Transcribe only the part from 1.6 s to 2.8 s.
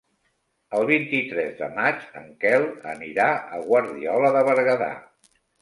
maig en Quel